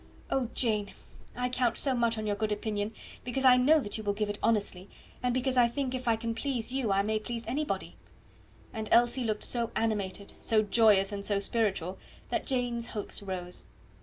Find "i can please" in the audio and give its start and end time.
6.07-6.73